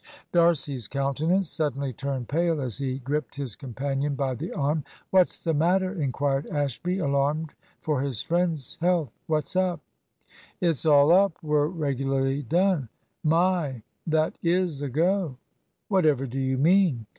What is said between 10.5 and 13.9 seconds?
"It's all up! We're regularly done. My,